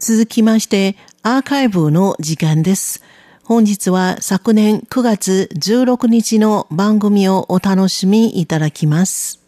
[0.00, 3.02] 続きましてアーカイブの時間です。
[3.44, 9.40] 本日は昨年9月16日の番組をお楽しみいただきます。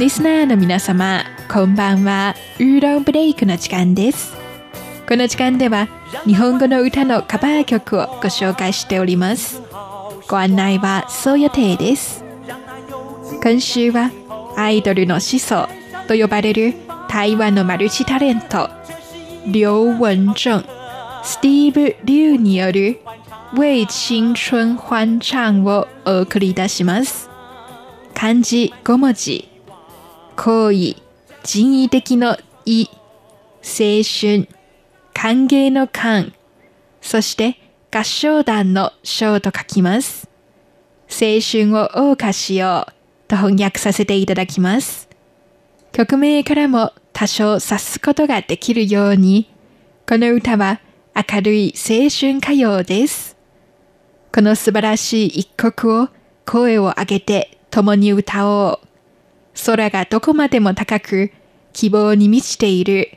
[0.00, 2.34] リスナーの皆様、こんばんは。
[2.58, 4.34] ウーロンブレイクの時間です。
[5.08, 5.86] この時間では
[6.24, 9.62] 日本語の歌のカバー曲をご紹介しております。
[10.28, 12.31] ご案内はそう予定です。
[13.42, 14.12] 今週は
[14.56, 15.66] アイドルの始祖
[16.06, 16.74] と呼ばれる
[17.08, 18.70] 台湾のマルチタレント、
[19.48, 19.66] 劉
[19.98, 20.60] 文正、
[21.24, 23.00] スティーブ・リュウによる
[23.54, 27.28] 为青春欢唱をお送りいたします。
[28.14, 29.48] 漢字5文字、
[30.36, 31.02] 行為、
[31.42, 32.86] 人為的の意、
[33.64, 34.46] 青春、
[35.14, 36.32] 歓迎の歓、
[37.00, 37.58] そして
[37.90, 40.28] 合唱団の章と書きます。
[41.08, 43.01] 青春を謳歌しよう
[43.32, 45.08] と翻訳させていただきます。
[45.92, 49.50] 曲名からも多少察すことができるように、
[50.06, 50.80] この歌は
[51.16, 53.36] 明るい青春歌謡です。
[54.34, 56.08] この素晴らしい一曲を
[56.44, 58.86] 声を上げて共に歌おう。
[59.64, 61.32] 空がどこまでも高く
[61.72, 63.16] 希望に満ちている。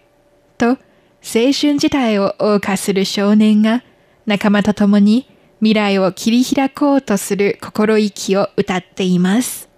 [0.57, 3.83] と青春時代を謳歌する少年が
[4.25, 9.74] 仲間と共に未来を切り開こうとする心意気を歌っています。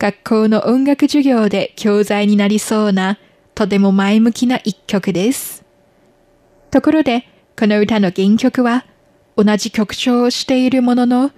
[0.00, 3.18] 学校の音楽授業で教材になりそうな
[3.54, 5.62] とても前向きな一曲です。
[6.70, 8.86] ところで、この歌の原曲は
[9.36, 11.32] 同じ曲調をしているものの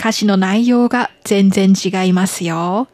[0.00, 2.88] 歌詞の内容が全然違いますよ。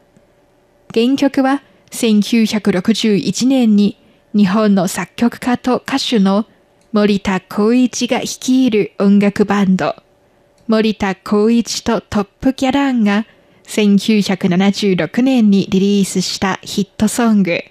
[0.93, 3.97] 原曲は1961年に
[4.35, 6.45] 日本の作曲家と歌手の
[6.91, 9.95] 森田光一が率いる音楽バンド、
[10.67, 13.25] 森田光一とトップギャランが
[13.67, 17.63] 1976年にリリースしたヒットソング、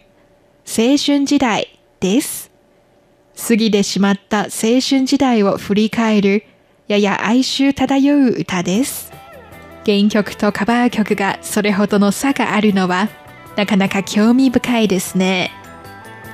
[0.67, 2.51] 青春時代です。
[3.37, 6.45] 過ぎてしまった青春時代を振り返る、
[6.89, 9.13] やや哀愁漂う歌です。
[9.87, 13.09] 原曲とカバー曲がそれほどの差があるのは、
[13.57, 15.51] なかなか興味深いですね。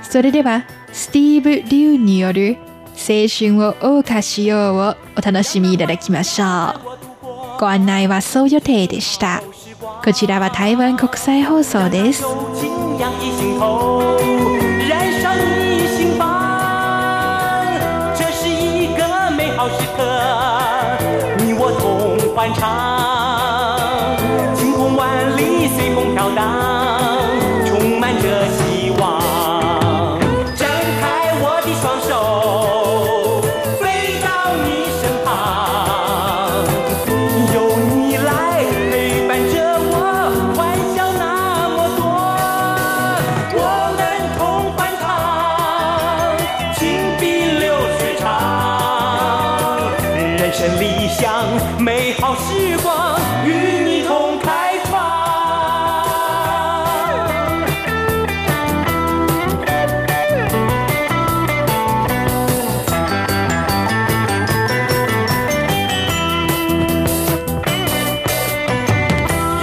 [0.02, 2.56] それでは、スティーブ・リューによる
[2.96, 6.44] 青春を謳歌しようをお楽しみいただきましょ
[6.86, 6.89] う。
[7.60, 9.42] ご案内はそう予定でした。
[10.02, 12.22] こちらは台湾国際放送です。
[12.22, 12.34] 晴
[22.54, 22.70] 空
[24.96, 26.79] 万里随风飘荡，
[51.78, 53.50] 美好时光与
[53.84, 55.00] 你同开创，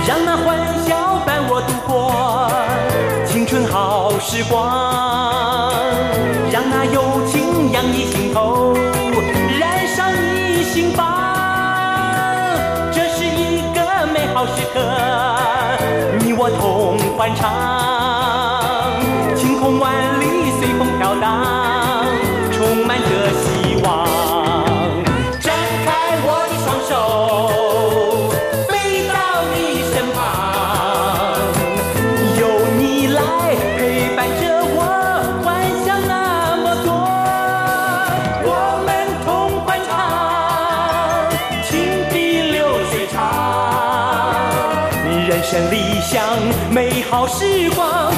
[0.08, 2.52] 让那欢笑伴我度过
[3.26, 5.72] 青春好时光，
[6.52, 8.57] 让那友情洋溢心头，
[16.20, 17.44] 你我同欢唱，
[19.36, 21.57] 晴空万里随风飘荡，
[45.50, 46.22] 人生理想，
[46.74, 48.17] 美好时光。